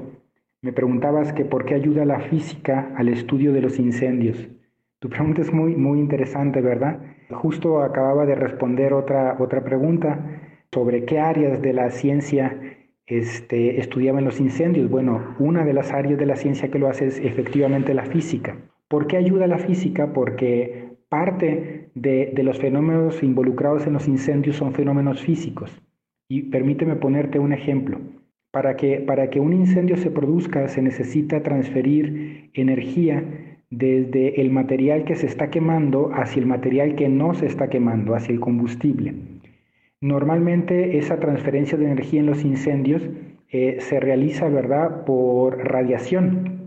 Me 0.60 0.72
preguntabas 0.72 1.32
que 1.32 1.44
por 1.44 1.64
qué 1.64 1.74
ayuda 1.74 2.04
la 2.04 2.20
física 2.20 2.92
al 2.96 3.08
estudio 3.08 3.52
de 3.52 3.60
los 3.60 3.78
incendios. 3.78 4.48
Tu 4.98 5.08
pregunta 5.08 5.42
es 5.42 5.52
muy, 5.52 5.76
muy 5.76 6.00
interesante, 6.00 6.60
¿verdad? 6.60 7.00
Justo 7.30 7.82
acababa 7.82 8.26
de 8.26 8.34
responder 8.34 8.92
otra, 8.92 9.36
otra 9.38 9.62
pregunta 9.62 10.40
sobre 10.72 11.04
qué 11.04 11.20
áreas 11.20 11.62
de 11.62 11.72
la 11.72 11.90
ciencia 11.90 12.58
este, 13.06 13.78
estudiaban 13.80 14.24
los 14.24 14.40
incendios. 14.40 14.90
Bueno, 14.90 15.36
una 15.38 15.64
de 15.64 15.72
las 15.72 15.92
áreas 15.92 16.18
de 16.18 16.26
la 16.26 16.36
ciencia 16.36 16.70
que 16.70 16.78
lo 16.78 16.88
hace 16.88 17.06
es 17.06 17.18
efectivamente 17.20 17.94
la 17.94 18.04
física. 18.04 18.56
¿Por 18.88 19.06
qué 19.06 19.16
ayuda 19.16 19.46
la 19.46 19.58
física? 19.58 20.12
Porque 20.12 20.87
parte 21.08 21.90
de, 21.94 22.32
los 22.42 22.58
fenómenos 22.58 23.22
involucrados 23.22 23.86
en 23.86 23.94
los 23.94 24.08
incendios 24.08 24.56
son 24.56 24.72
fenómenos 24.72 25.20
físicos. 25.20 25.70
Y 26.28 26.42
permíteme 26.42 26.96
ponerte 26.96 27.38
un 27.38 27.52
ejemplo. 27.52 27.98
Para 28.50 28.76
que, 28.76 29.00
para 29.00 29.28
que 29.28 29.40
un 29.40 29.52
incendio 29.52 29.96
se 29.96 30.10
produzca 30.10 30.68
se 30.68 30.80
necesita 30.80 31.42
transferir 31.42 32.50
energía 32.54 33.22
desde 33.70 34.40
el 34.40 34.50
material 34.50 35.04
que 35.04 35.16
se 35.16 35.26
está 35.26 35.50
quemando 35.50 36.10
hacia 36.14 36.40
el 36.40 36.46
material 36.46 36.94
que 36.94 37.08
no 37.08 37.34
se 37.34 37.46
está 37.46 37.68
quemando, 37.68 38.14
hacia 38.14 38.32
el 38.32 38.40
combustible. 38.40 39.14
Normalmente 40.00 40.96
esa 40.96 41.18
transferencia 41.18 41.76
de 41.76 41.84
energía 41.84 42.20
en 42.20 42.26
los 42.26 42.44
incendios 42.44 43.02
eh, 43.50 43.78
se 43.80 44.00
realiza, 44.00 44.48
¿verdad?, 44.48 45.04
por 45.04 45.58
radiación. 45.58 46.57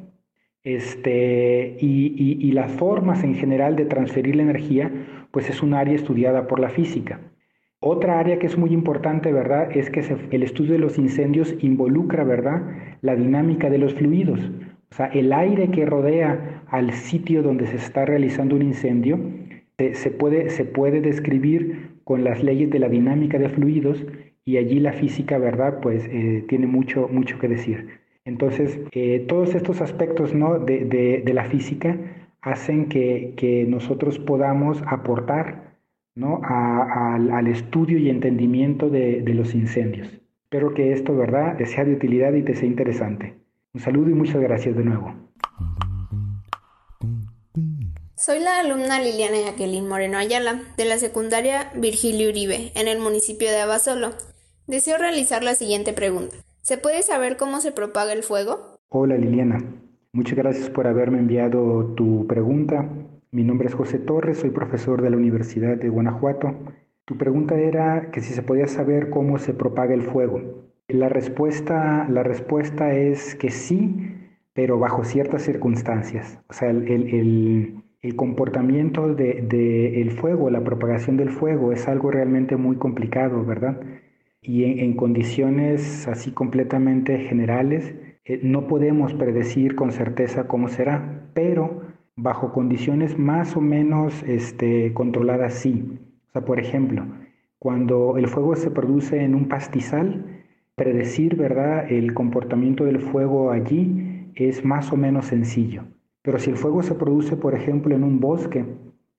Este, 0.64 1.76
y, 1.80 2.38
y, 2.40 2.52
las 2.52 2.72
formas 2.72 3.24
en 3.24 3.34
general 3.34 3.76
de 3.76 3.86
transferir 3.86 4.36
la 4.36 4.44
energía, 4.44 4.92
pues 5.32 5.50
es 5.50 5.64
un 5.64 5.74
área 5.74 5.96
estudiada 5.96 6.48
por 6.48 6.60
la 6.60 6.70
física. 6.70 7.20
Otra 7.80 8.20
área 8.20 8.38
que 8.38 8.46
es 8.46 8.60
muy 8.60 8.72
importante, 8.74 9.34
¿verdad?, 9.34 9.76
es 9.76 9.90
que 9.90 10.02
el 10.30 10.44
estudio 10.44 10.74
de 10.74 10.78
los 10.80 11.00
incendios 11.00 11.56
involucra, 11.62 12.24
¿verdad?, 12.24 12.62
la 13.02 13.16
dinámica 13.16 13.72
de 13.72 13.80
los 13.80 13.96
fluidos. 13.96 14.52
O 14.92 14.96
sea, 14.96 15.08
el 15.08 15.34
aire 15.34 15.72
que 15.72 15.86
rodea 15.88 16.64
al 16.68 16.92
sitio 16.92 17.42
donde 17.42 17.66
se 17.66 17.78
está 17.78 18.06
realizando 18.06 18.56
un 18.56 18.62
incendio 18.62 19.20
se, 19.94 20.12
puede, 20.12 20.50
se 20.50 20.66
puede 20.66 21.02
describir 21.02 21.92
con 22.04 22.24
las 22.24 22.44
leyes 22.44 22.70
de 22.70 22.80
la 22.80 22.90
dinámica 22.90 23.40
de 23.40 23.50
fluidos 23.50 24.06
y 24.46 24.58
allí 24.58 24.80
la 24.80 24.94
física, 24.94 25.38
¿verdad? 25.38 25.80
Pues 25.82 26.08
eh, 26.08 26.46
tiene 26.48 26.68
mucho, 26.68 27.08
mucho 27.08 27.40
que 27.40 27.48
decir. 27.48 28.02
Entonces, 28.26 28.80
eh, 28.92 29.26
todos 29.28 29.56
estos 29.56 29.82
aspectos 29.82 30.34
¿no? 30.36 30.60
de, 30.60 30.86
de, 30.86 31.34
la 31.34 31.46
física 31.46 31.98
hacen 32.42 32.88
que, 32.88 33.34
que 33.36 33.66
nosotros 33.66 34.20
podamos 34.20 34.82
aportar 34.86 35.78
¿no? 36.16 36.42
al, 36.44 37.48
estudio 37.48 37.98
y 37.98 38.10
entendimiento 38.10 38.90
de, 38.90 39.22
de 39.22 39.34
los 39.34 39.56
incendios. 39.56 40.08
Espero 40.44 40.74
que 40.74 40.92
esto, 40.92 41.16
¿verdad?, 41.16 41.58
te 41.58 41.66
sea 41.66 41.86
de 41.86 41.94
utilidad 41.94 42.34
y 42.34 42.44
te 42.44 42.56
sea 42.56 42.68
interesante. 42.68 43.36
Un 43.74 43.82
saludo 43.82 44.10
y 44.10 44.14
muchas 44.14 44.42
gracias 44.42 44.76
de 44.76 44.84
nuevo. 44.84 45.16
Soy 48.16 48.40
la 48.40 48.60
alumna 48.60 49.02
Liliana 49.02 49.38
Jacqueline 49.46 49.88
Moreno 49.88 50.20
Ayala, 50.20 50.62
de 50.78 50.86
la 50.86 51.00
secundaria 51.00 51.72
Virgilio 51.76 52.30
Uribe, 52.30 52.72
en 52.76 52.88
el 52.88 53.00
municipio 53.00 53.50
de 53.50 53.62
Abasolo. 53.62 54.12
Deseo 54.68 55.00
realizar 55.00 55.44
la 55.44 55.56
siguiente 55.56 55.92
pregunta. 55.92 56.36
¿Se 56.62 56.78
puede 56.78 57.02
saber 57.02 57.38
cómo 57.38 57.60
se 57.60 57.72
propaga 57.72 58.14
el 58.14 58.22
fuego? 58.22 58.78
Hola 58.90 59.18
Liliana, 59.18 59.58
muchas 60.14 60.38
gracias 60.38 60.70
por 60.70 60.86
haberme 60.86 61.18
enviado 61.18 61.96
tu 61.96 62.28
pregunta. 62.28 62.88
Mi 63.32 63.44
nombre 63.44 63.68
es 63.68 63.74
José 63.74 63.98
Torres, 63.98 64.38
soy 64.38 64.52
profesor 64.52 65.02
de 65.02 65.10
la 65.10 65.18
Universidad 65.18 65.76
de 65.78 65.90
Guanajuato. 65.90 66.54
Tu 67.06 67.18
pregunta 67.18 67.56
era 67.56 68.12
que 68.12 68.22
si 68.22 68.36
se 68.36 68.44
podía 68.44 68.68
saber 68.68 69.10
cómo 69.10 69.40
se 69.40 69.56
propaga 69.56 69.96
el 69.96 70.04
fuego. 70.04 70.40
La 70.88 71.10
respuesta, 71.10 72.08
la 72.08 72.22
respuesta 72.22 72.94
es 72.94 73.34
que 73.34 73.50
sí, 73.50 74.16
pero 74.54 74.78
bajo 74.78 75.04
ciertas 75.04 75.42
circunstancias. 75.42 76.38
O 76.48 76.54
sea, 76.54 76.70
el, 76.70 77.84
comportamiento 78.16 79.16
del 79.16 79.48
de, 79.48 80.00
el 80.00 80.12
fuego, 80.12 80.52
la 80.52 80.64
propagación 80.64 81.18
del 81.18 81.32
fuego 81.32 81.72
es 81.72 81.88
algo 81.88 82.12
realmente 82.12 82.56
muy 82.56 82.76
complicado, 82.76 83.44
¿verdad? 83.44 83.82
Y 84.44 84.64
en, 84.64 84.96
condiciones 84.96 86.08
así 86.08 86.32
completamente 86.32 87.20
generales, 87.20 87.94
eh, 88.26 88.40
no 88.42 88.68
podemos 88.68 89.14
predecir 89.14 89.76
con 89.76 89.92
certeza 89.92 90.48
cómo 90.48 90.68
será, 90.68 91.30
pero 91.34 91.82
bajo 92.16 92.52
condiciones 92.52 93.20
más 93.20 93.56
o 93.56 93.62
menos 93.62 94.24
este, 94.24 94.94
controladas 94.94 95.54
sí. 95.54 96.00
O 96.30 96.32
sea, 96.32 96.44
por 96.44 96.60
ejemplo, 96.60 97.06
cuando 97.60 98.18
el 98.18 98.28
fuego 98.28 98.56
se 98.56 98.72
produce 98.72 99.24
en 99.24 99.36
un 99.36 99.48
pastizal, 99.48 100.42
predecir, 100.76 101.36
¿verdad?, 101.36 101.92
el 101.92 102.16
comportamiento 102.16 102.86
del 102.86 103.00
fuego 103.00 103.52
allí 103.52 104.32
es 104.34 104.66
más 104.66 104.92
o 104.92 104.98
menos 104.98 105.26
sencillo. 105.28 105.84
Pero 106.24 106.40
si 106.40 106.50
el 106.50 106.58
fuego 106.58 106.82
se 106.82 106.96
produce, 106.96 107.36
por 107.36 107.54
ejemplo, 107.54 107.96
en 107.96 108.04
un 108.04 108.20
bosque, 108.20 108.66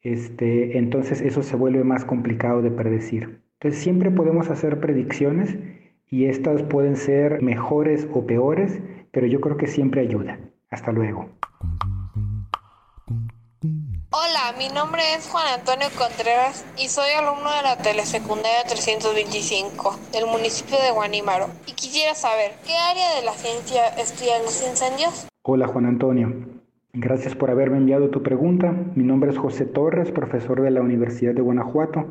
este, 0.01 0.79
entonces 0.79 1.21
eso 1.21 1.45
se 1.45 1.55
vuelve 1.55 1.85
más 1.85 2.05
complicado 2.05 2.63
de 2.63 2.73
predecir. 2.73 3.41
Entonces 3.63 3.81
siempre 3.85 4.11
podemos 4.11 4.51
hacer 4.51 4.81
predicciones 4.81 5.57
y 6.11 6.27
estas 6.27 6.65
pueden 6.65 6.97
ser 6.97 7.41
mejores 7.43 8.09
o 8.13 8.27
peores, 8.27 8.81
pero 9.13 9.29
yo 9.29 9.41
creo 9.41 9.57
que 9.57 9.69
siempre 9.69 10.01
ayuda. 10.01 10.41
Hasta 10.71 10.91
luego. 10.91 11.29
Hola, 14.11 14.53
mi 14.59 14.69
nombre 14.69 15.03
es 15.17 15.29
Juan 15.29 15.47
Antonio 15.61 15.87
Contreras 15.97 16.67
y 16.77 16.89
soy 16.89 17.11
alumno 17.17 17.55
de 17.55 17.63
la 17.63 17.79
telesecundaria 17.79 18.65
325 18.67 19.97
del 20.13 20.27
municipio 20.27 20.83
de 20.83 20.91
Guanímaro. 20.91 21.47
Y 21.69 21.75
quisiera 21.75 22.17
saber, 22.17 22.55
¿qué 22.67 22.75
área 22.77 23.15
de 23.15 23.25
la 23.25 23.33
ciencia 23.35 23.87
estudia 23.97 24.43
los 24.43 24.61
incendios? 24.69 25.29
Hola 25.43 25.69
Juan 25.69 25.87
Antonio, 25.87 26.35
gracias 26.95 27.37
por 27.37 27.49
haberme 27.49 27.77
enviado 27.77 28.11
tu 28.11 28.25
pregunta. 28.25 28.75
Mi 28.97 29.05
nombre 29.05 29.31
es 29.31 29.39
José 29.39 29.67
Torres, 29.67 30.11
profesor 30.11 30.63
de 30.63 30.73
la 30.73 30.81
Universidad 30.81 31.33
de 31.33 31.43
Guanajuato. 31.43 32.09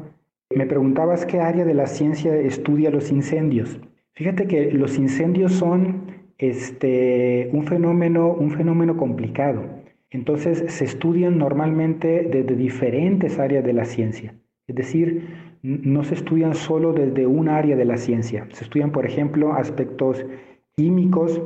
Me 0.55 0.65
preguntabas 0.65 1.25
qué 1.25 1.39
área 1.39 1.65
de 1.65 1.73
la 1.73 1.87
ciencia 1.87 2.35
estudia 2.35 2.89
los 2.91 3.11
incendios. 3.11 3.79
Fíjate 4.13 4.47
que 4.47 4.71
los 4.71 4.97
incendios 4.97 5.53
son 5.53 6.11
este, 6.37 7.49
un, 7.53 7.65
fenómeno, 7.65 8.33
un 8.33 8.51
fenómeno 8.51 8.97
complicado 8.97 9.81
entonces 10.11 10.65
se 10.67 10.83
estudian 10.83 11.37
normalmente 11.37 12.27
desde 12.29 12.55
diferentes 12.55 13.39
áreas 13.39 13.63
de 13.63 13.73
la 13.73 13.85
ciencia. 13.85 14.35
Es 14.67 14.75
decir, 14.75 15.57
no 15.63 16.03
se 16.03 16.15
estudian 16.15 16.53
solo 16.53 16.91
desde 16.91 17.25
un 17.25 17.47
área 17.47 17.77
de 17.77 17.85
la 17.85 17.97
ciencia. 17.97 18.47
Se 18.51 18.65
estudian, 18.65 18.91
por 18.91 19.05
ejemplo, 19.05 19.53
aspectos 19.53 20.25
químicos, 20.75 21.41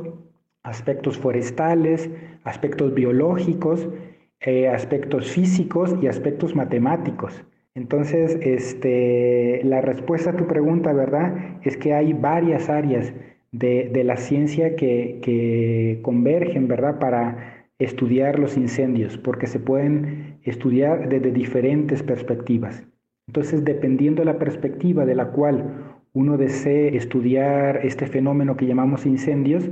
aspectos 0.64 1.16
forestales, 1.16 2.10
aspectos 2.42 2.92
biológicos, 2.92 3.88
eh, 4.40 4.68
aspectos 4.68 5.30
físicos 5.30 5.94
y 6.02 6.08
aspectos 6.08 6.56
matemáticos. 6.56 7.44
Entonces, 7.76 8.38
este, 8.40 9.60
la 9.62 9.82
respuesta 9.82 10.30
a 10.30 10.36
tu 10.36 10.46
pregunta, 10.46 10.94
¿verdad? 10.94 11.58
Es 11.62 11.76
que 11.76 11.92
hay 11.92 12.14
varias 12.14 12.70
áreas 12.70 13.12
de, 13.52 14.02
la 14.02 14.16
ciencia 14.16 14.76
que, 14.76 15.18
que 15.22 16.00
convergen, 16.00 16.68
¿verdad? 16.68 16.98
Para 16.98 17.68
estudiar 17.78 18.38
los 18.38 18.56
incendios, 18.56 19.18
porque 19.18 19.46
se 19.46 19.60
pueden 19.60 20.38
estudiar 20.44 21.10
desde 21.10 21.30
diferentes 21.30 22.02
perspectivas. 22.02 22.82
Entonces, 23.28 23.62
dependiendo 23.62 24.22
de 24.22 24.32
la 24.32 24.38
perspectiva 24.38 25.04
de 25.04 25.14
la 25.14 25.26
cual 25.32 25.98
uno 26.14 26.38
desee 26.38 26.96
estudiar 26.96 27.80
este 27.84 28.06
fenómeno 28.06 28.56
que 28.56 28.66
llamamos 28.66 29.04
incendios, 29.04 29.68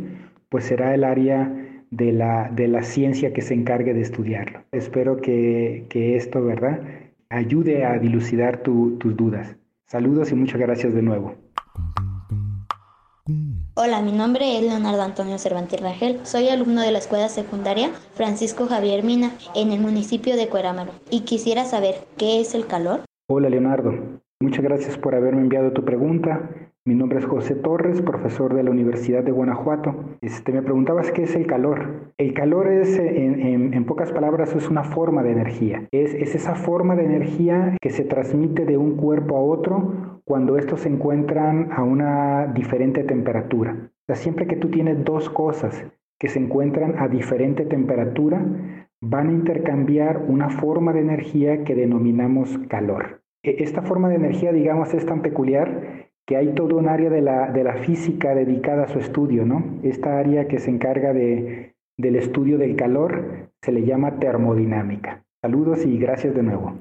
pues 0.50 0.64
será 0.64 0.94
el 0.94 1.04
área 1.04 1.50
de 1.90 2.12
la, 2.12 2.50
de 2.54 2.68
la 2.68 2.82
ciencia 2.82 3.32
que 3.32 3.40
se 3.40 3.54
encargue 3.54 3.94
de 3.94 4.02
estudiarlo. 4.02 4.62
Espero 4.72 5.22
que, 5.22 5.86
que 5.88 6.16
esto, 6.16 6.44
¿verdad?, 6.44 6.82
ayude 7.30 7.84
a 7.84 7.98
dilucidar 7.98 8.62
tus 8.62 9.16
dudas. 9.16 9.56
Saludos 9.87 10.32
y 10.32 10.34
muchas 10.34 10.60
gracias 10.60 10.94
de 10.94 11.02
nuevo. 11.02 11.34
Hola, 13.76 14.02
mi 14.02 14.12
nombre 14.12 14.58
es 14.58 14.62
Leonardo 14.62 15.02
Antonio 15.02 15.38
Cervantes 15.38 15.80
Rangel. 15.80 16.20
Soy 16.24 16.48
alumno 16.48 16.80
de 16.80 16.92
la 16.92 16.98
escuela 16.98 17.28
secundaria 17.28 17.90
Francisco 18.14 18.66
Javier 18.66 19.02
Mina 19.02 19.32
en 19.54 19.72
el 19.72 19.80
municipio 19.80 20.37
de 20.37 20.48
Cuerámaro 20.48 20.92
y 21.10 21.20
quisiera 21.20 21.64
saber 21.64 21.96
qué 22.16 22.40
es 22.40 22.54
el 22.54 22.66
calor. 22.66 23.00
Hola, 23.26 23.48
Leonardo. 23.48 24.20
Muchas 24.40 24.62
gracias 24.62 24.98
por 24.98 25.14
haberme 25.14 25.40
enviado 25.40 25.72
tu 25.72 25.84
pregunta. 25.84 26.63
Mi 26.86 26.94
nombre 26.94 27.18
es 27.18 27.24
José 27.24 27.54
Torres, 27.54 28.02
profesor 28.02 28.52
de 28.52 28.62
la 28.62 28.70
Universidad 28.70 29.24
de 29.24 29.30
Guanajuato. 29.30 30.18
Este, 30.20 30.52
me 30.52 30.60
preguntabas 30.60 31.10
qué 31.12 31.22
es 31.22 31.34
el 31.34 31.46
calor. 31.46 32.12
El 32.18 32.34
calor 32.34 32.70
es, 32.70 32.98
en, 32.98 33.86
pocas 33.86 34.12
palabras, 34.12 34.54
es 34.54 34.68
una 34.68 34.84
forma 34.84 35.22
de 35.22 35.32
energía. 35.32 35.88
Es, 35.92 36.12
es 36.12 36.34
esa 36.34 36.54
forma 36.54 36.94
de 36.94 37.06
energía 37.06 37.74
que 37.80 37.88
se 37.88 38.04
transmite 38.04 38.66
de 38.66 38.76
un 38.76 38.96
cuerpo 38.96 39.34
a 39.34 39.40
otro 39.40 40.20
cuando 40.26 40.58
estos 40.58 40.80
se 40.82 40.90
encuentran 40.90 41.72
a 41.72 41.82
una 41.82 42.48
diferente 42.48 43.02
temperatura. 43.02 43.90
O 44.02 44.04
sea, 44.06 44.16
siempre 44.16 44.46
que 44.46 44.56
tú 44.56 44.68
tienes 44.68 45.02
dos 45.06 45.30
cosas 45.30 45.86
que 46.18 46.28
se 46.28 46.38
encuentran 46.38 46.96
a 46.98 47.08
diferente 47.08 47.64
temperatura, 47.64 48.44
van 49.00 49.28
a 49.30 49.32
intercambiar 49.32 50.22
una 50.28 50.50
forma 50.50 50.92
de 50.92 51.00
energía 51.00 51.64
que 51.64 51.74
denominamos 51.74 52.58
calor. 52.68 53.22
E, 53.42 53.62
esta 53.62 53.80
forma 53.80 54.10
de 54.10 54.16
energía, 54.16 54.52
digamos, 54.52 54.92
es 54.92 55.06
tan 55.06 55.22
peculiar 55.22 56.03
que 56.26 56.37
hay 56.37 56.54
todo 56.54 56.76
un 56.76 56.88
área 56.88 57.10
de 57.10 57.20
la, 57.20 57.50
de 57.50 57.64
la 57.64 57.74
física 57.74 58.34
dedicada 58.34 58.84
a 58.84 58.88
su 58.88 58.98
estudio, 58.98 59.44
¿no? 59.44 59.80
Esta 59.82 60.18
área 60.18 60.48
que 60.48 60.58
se 60.58 60.70
encarga 60.70 61.12
de, 61.12 61.74
del 61.96 62.16
estudio 62.16 62.58
del 62.58 62.76
calor 62.76 63.50
se 63.62 63.72
le 63.72 63.84
llama 63.84 64.18
termodinámica. 64.18 65.24
Saludos 65.42 65.84
y 65.84 65.98
gracias 65.98 66.34
de 66.34 66.42
nuevo. 66.42 66.78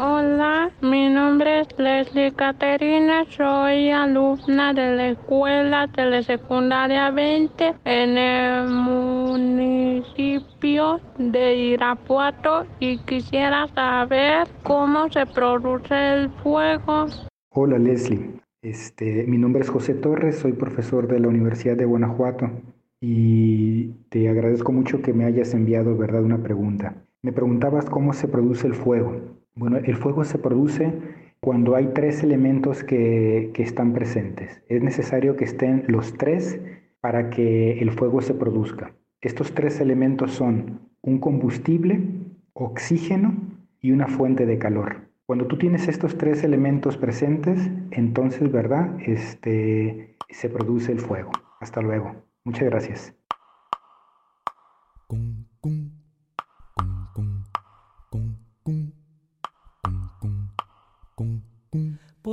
Hola, 0.00 0.70
mi 0.80 1.08
nombre 1.08 1.62
es 1.62 1.66
Leslie 1.76 2.30
Caterina, 2.30 3.24
soy 3.30 3.90
alumna 3.90 4.72
de 4.72 4.94
la 4.94 5.08
escuela 5.08 5.88
telesecundaria 5.88 7.10
20 7.10 7.74
en 7.84 8.16
el 8.16 8.68
municipio 8.68 10.20
de 11.18 11.56
Irapuato 11.56 12.64
y 12.78 12.98
quisiera 12.98 13.66
saber 13.74 14.46
cómo 14.62 15.10
se 15.10 15.26
produce 15.26 15.96
el 15.96 16.30
fuego. 16.44 17.06
Hola 17.50 17.78
Leslie, 17.78 18.40
este, 18.62 19.24
mi 19.26 19.36
nombre 19.36 19.62
es 19.62 19.68
José 19.68 19.94
Torres, 19.94 20.38
soy 20.38 20.52
profesor 20.52 21.08
de 21.08 21.18
la 21.18 21.26
Universidad 21.26 21.76
de 21.76 21.86
Guanajuato 21.86 22.48
y 23.00 23.88
te 24.10 24.28
agradezco 24.28 24.70
mucho 24.70 25.02
que 25.02 25.12
me 25.12 25.24
hayas 25.24 25.54
enviado, 25.54 25.96
¿verdad?, 25.96 26.22
una 26.22 26.38
pregunta. 26.38 26.94
Me 27.20 27.32
preguntabas 27.32 27.86
cómo 27.86 28.12
se 28.12 28.28
produce 28.28 28.68
el 28.68 28.74
fuego. 28.74 29.37
Bueno, 29.58 29.78
el 29.78 29.96
fuego 29.96 30.22
se 30.22 30.38
produce 30.38 30.92
cuando 31.40 31.74
hay 31.74 31.88
tres 31.88 32.22
elementos 32.22 32.84
que, 32.84 33.50
están 33.56 33.92
presentes. 33.92 34.62
Es 34.68 34.82
necesario 34.82 35.34
que 35.34 35.44
estén 35.44 35.84
los 35.88 36.14
tres 36.14 36.60
para 37.00 37.28
que 37.28 37.80
el 37.80 37.90
fuego 37.90 38.22
se 38.22 38.34
produzca. 38.34 38.94
Estos 39.20 39.52
tres 39.54 39.80
elementos 39.80 40.30
son 40.30 40.80
un 41.02 41.18
combustible, 41.18 42.00
oxígeno 42.52 43.34
y 43.80 43.90
una 43.90 44.06
fuente 44.06 44.46
de 44.46 44.58
calor. 44.58 45.08
Cuando 45.26 45.46
tú 45.48 45.58
tienes 45.58 45.88
estos 45.88 46.16
tres 46.16 46.44
elementos 46.44 46.96
presentes, 46.96 47.68
entonces, 47.90 48.52
¿verdad? 48.52 48.96
Este, 49.04 50.14
se 50.30 50.48
produce 50.48 50.92
el 50.92 51.00
fuego. 51.00 51.32
Hasta 51.58 51.82
luego. 51.82 52.14
Muchas 52.44 52.64
gracias. 52.64 53.14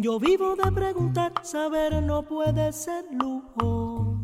Yo 0.00 0.20
vivo 0.20 0.54
de 0.54 0.70
preguntar, 0.70 1.32
saber 1.42 2.00
no 2.00 2.22
puede 2.22 2.72
ser 2.72 3.04
lujo. 3.10 4.16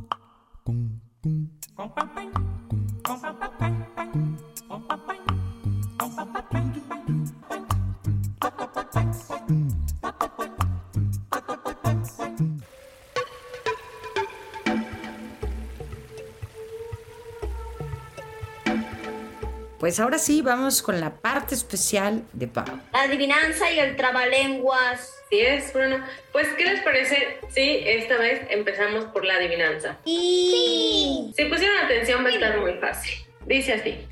Pues 19.80 19.98
ahora 19.98 20.18
sí, 20.18 20.40
vamos 20.40 20.82
con 20.82 21.00
la 21.00 21.16
parte 21.16 21.56
especial 21.56 22.24
de 22.32 22.46
Pau. 22.46 22.64
La 22.92 23.02
adivinanza 23.02 23.72
y 23.72 23.80
el 23.80 23.96
trabalenguas. 23.96 25.23
Es, 25.40 25.72
Bruno. 25.72 26.04
Pues, 26.32 26.48
¿qué 26.56 26.64
les 26.64 26.80
parece 26.82 27.38
si 27.48 27.82
esta 27.86 28.16
vez 28.18 28.42
empezamos 28.50 29.04
por 29.06 29.24
la 29.24 29.36
adivinanza? 29.36 29.98
Sí. 30.04 31.32
Si 31.36 31.44
pusieron 31.46 31.76
atención 31.84 32.24
va 32.24 32.28
a 32.28 32.32
estar 32.32 32.58
muy 32.58 32.74
fácil. 32.74 33.26
Dice 33.46 33.74
así. 33.74 34.06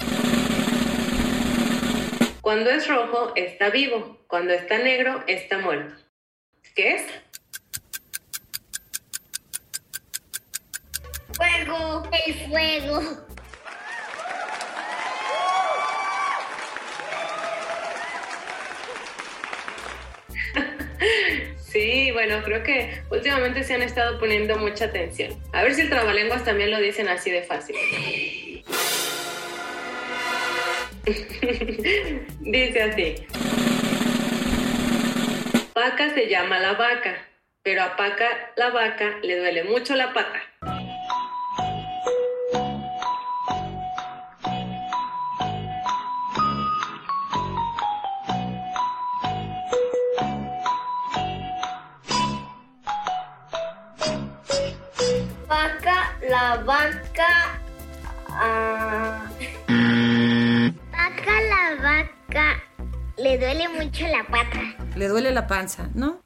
Cuando 2.41 2.71
es 2.71 2.89
rojo, 2.89 3.33
está 3.37 3.71
vivo. 3.71 4.19
Cuando 4.27 4.53
está 4.53 4.79
negro, 4.79 5.23
está 5.27 5.59
muerto. 5.59 5.95
¿Qué 6.75 6.95
es? 6.95 7.03
Fuego. 11.37 12.09
El 12.27 12.35
fuego. 12.49 13.32
Sí, 21.73 22.11
bueno, 22.13 22.43
creo 22.45 22.63
que 22.63 23.03
últimamente 23.09 23.65
se 23.65 23.73
han 23.73 23.81
estado 23.81 24.19
poniendo 24.19 24.59
mucha 24.59 24.85
atención. 24.85 25.33
A 25.55 25.63
ver 25.63 25.75
si 25.75 25.81
el 25.81 25.89
trabalenguas 25.89 26.45
también 26.45 26.71
lo 26.71 26.79
dicen 26.79 27.09
así 27.09 27.31
de 27.31 27.43
fácil. 27.45 27.75
Dice 32.41 32.83
así. 32.83 33.27
Paca 35.73 36.13
se 36.13 36.29
llama 36.29 36.59
la 36.59 36.75
vaca, 36.75 37.27
pero 37.63 37.85
a 37.85 37.97
Paca 37.97 38.53
la 38.57 38.69
vaca 38.69 39.19
le 39.23 39.39
duele 39.39 39.65
mucho 39.65 39.97
la 39.97 40.13
pata. 40.13 40.52
La 56.43 56.57
vaca. 56.65 57.33
Uh... 58.29 59.15
Vaca, 60.91 61.35
la 61.53 61.65
vaca. 61.81 62.47
Le 63.17 63.39
duele 63.39 63.69
mucho 63.69 64.07
la 64.09 64.25
pata. 64.25 64.61
Le 64.97 65.07
duele 65.07 65.31
la 65.31 65.47
panza, 65.47 65.89
¿no? 65.95 66.21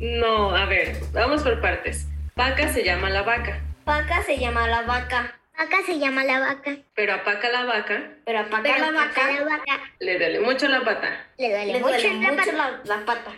no, 0.00 0.56
a 0.56 0.64
ver, 0.66 0.98
vamos 1.12 1.42
por 1.42 1.60
partes. 1.60 2.08
Vaca 2.34 2.72
se 2.72 2.82
llama 2.82 3.10
la 3.10 3.22
vaca. 3.22 3.60
Vaca 3.84 4.22
se 4.24 4.36
llama 4.38 4.66
la 4.66 4.82
vaca. 4.82 5.32
Vaca 5.56 5.76
se 5.86 6.00
llama 6.00 6.24
la 6.24 6.40
vaca. 6.40 6.78
Pero 6.94 7.14
a 7.14 7.22
Paca 7.22 7.48
la 7.50 7.64
vaca. 7.64 8.10
Pero 8.24 8.40
a 8.40 8.44
Paca, 8.44 8.78
la, 8.78 8.90
vaca, 8.90 9.32
la 9.32 9.44
vaca. 9.44 9.80
Le 10.00 10.18
duele 10.18 10.40
mucho 10.40 10.66
la 10.66 10.82
pata. 10.82 11.26
Le 11.38 11.50
duele, 11.50 11.78
mucho, 11.78 11.96
la, 11.96 12.32
mucho 12.32 12.52
la 12.84 13.04
pata. 13.04 13.30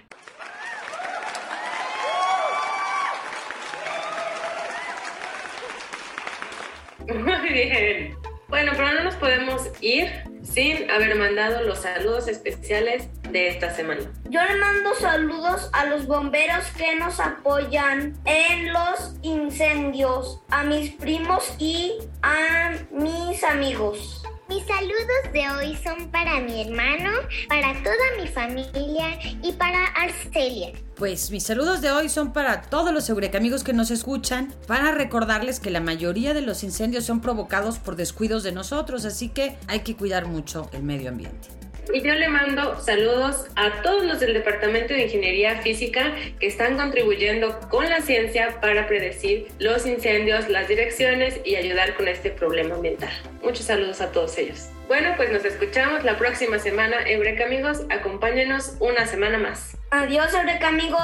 Muy 7.08 7.48
bien. 7.48 8.16
Bueno, 8.48 8.72
pero 8.76 8.92
no 8.92 9.04
nos 9.04 9.14
podemos 9.14 9.62
ir 9.80 10.10
sin 10.42 10.90
haber 10.90 11.14
mandado 11.16 11.62
los 11.62 11.78
saludos 11.78 12.28
especiales 12.28 13.08
de 13.30 13.48
esta 13.48 13.74
semana. 13.74 14.02
Yo 14.28 14.44
le 14.44 14.56
mando 14.56 14.94
saludos 14.96 15.70
a 15.72 15.86
los 15.86 16.06
bomberos 16.06 16.66
que 16.76 16.94
nos 16.96 17.18
apoyan 17.18 18.14
en 18.26 18.72
los 18.72 19.14
incendios, 19.22 20.42
a 20.50 20.64
mis 20.64 20.90
primos 20.90 21.54
y 21.58 21.94
a 22.22 22.72
mis 22.90 23.42
amigos. 23.42 24.22
Mis 24.52 24.66
saludos 24.66 25.32
de 25.32 25.48
hoy 25.48 25.78
son 25.82 26.10
para 26.10 26.38
mi 26.40 26.60
hermano, 26.60 27.10
para 27.48 27.72
toda 27.82 27.96
mi 28.20 28.28
familia 28.28 29.18
y 29.42 29.52
para 29.52 29.86
Arcelia. 29.86 30.72
Pues 30.94 31.30
mis 31.30 31.44
saludos 31.44 31.80
de 31.80 31.90
hoy 31.90 32.10
son 32.10 32.34
para 32.34 32.60
todos 32.60 32.92
los 32.92 33.08
amigos 33.34 33.64
que 33.64 33.72
nos 33.72 33.90
escuchan, 33.90 34.54
para 34.66 34.92
recordarles 34.92 35.58
que 35.58 35.70
la 35.70 35.80
mayoría 35.80 36.34
de 36.34 36.42
los 36.42 36.64
incendios 36.64 37.04
son 37.04 37.22
provocados 37.22 37.78
por 37.78 37.96
descuidos 37.96 38.42
de 38.42 38.52
nosotros, 38.52 39.06
así 39.06 39.30
que 39.30 39.56
hay 39.68 39.80
que 39.80 39.96
cuidar 39.96 40.26
mucho 40.26 40.68
el 40.74 40.82
medio 40.82 41.08
ambiente. 41.08 41.61
Y 41.92 42.00
yo 42.02 42.14
le 42.14 42.28
mando 42.28 42.80
saludos 42.80 43.46
a 43.56 43.82
todos 43.82 44.04
los 44.04 44.20
del 44.20 44.34
Departamento 44.34 44.94
de 44.94 45.04
Ingeniería 45.04 45.60
Física 45.62 46.14
que 46.38 46.46
están 46.46 46.76
contribuyendo 46.76 47.58
con 47.70 47.88
la 47.88 48.00
ciencia 48.00 48.60
para 48.60 48.86
predecir 48.86 49.48
los 49.58 49.86
incendios, 49.86 50.48
las 50.48 50.68
direcciones 50.68 51.40
y 51.44 51.56
ayudar 51.56 51.94
con 51.94 52.08
este 52.08 52.30
problema 52.30 52.76
ambiental. 52.76 53.10
Muchos 53.42 53.66
saludos 53.66 54.00
a 54.00 54.12
todos 54.12 54.38
ellos. 54.38 54.68
Bueno, 54.88 55.14
pues 55.16 55.32
nos 55.32 55.44
escuchamos 55.44 56.04
la 56.04 56.18
próxima 56.18 56.58
semana. 56.58 56.96
Eureka 57.06 57.44
amigos, 57.44 57.80
acompáñenos 57.90 58.74
una 58.78 59.06
semana 59.06 59.38
más. 59.38 59.76
Adiós, 59.90 60.34
Eureka 60.34 60.68
amigos. 60.68 61.00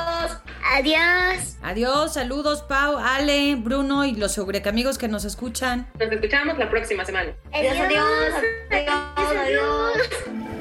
Adiós. 0.72 1.56
Adiós, 1.62 2.14
saludos 2.14 2.62
Pau, 2.62 2.98
Ale, 2.98 3.56
Bruno 3.56 4.04
y 4.04 4.14
los 4.14 4.36
Eureka 4.38 4.70
amigos 4.70 4.98
que 4.98 5.08
nos 5.08 5.24
escuchan. 5.24 5.88
Nos 5.98 6.12
escuchamos 6.12 6.58
la 6.58 6.68
próxima 6.70 7.04
semana. 7.04 7.32
Adiós, 7.52 7.78
adiós, 7.78 8.34
adiós, 8.70 9.36
adiós. 9.36 10.57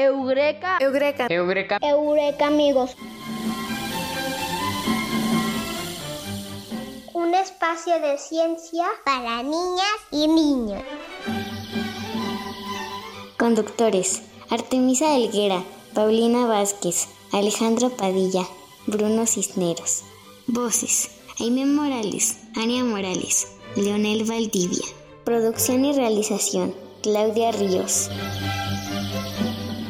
Eureka. 0.00 0.78
Eureka. 0.80 1.26
Eureka. 1.28 1.78
Eureka, 1.82 2.46
amigos. 2.46 2.96
Un 7.12 7.34
espacio 7.34 7.98
de 7.98 8.16
ciencia 8.16 8.86
para 9.04 9.42
niñas 9.42 9.98
y 10.12 10.28
niños. 10.28 10.82
Conductores: 13.36 14.22
Artemisa 14.50 15.16
Elguera, 15.16 15.64
Paulina 15.94 16.46
Vázquez, 16.46 17.08
Alejandro 17.32 17.90
Padilla, 17.90 18.44
Bruno 18.86 19.26
Cisneros. 19.26 20.04
Voces: 20.46 21.10
Aime 21.40 21.66
Morales, 21.66 22.38
Ania 22.54 22.84
Morales, 22.84 23.48
Leonel 23.74 24.22
Valdivia. 24.24 24.86
Producción 25.24 25.84
y 25.84 25.92
realización: 25.92 26.72
Claudia 27.02 27.50
Ríos. 27.50 28.10